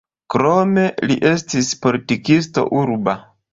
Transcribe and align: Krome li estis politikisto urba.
Krome 0.35 0.85
li 1.11 1.19
estis 1.33 1.71
politikisto 1.85 2.67
urba. 2.83 3.19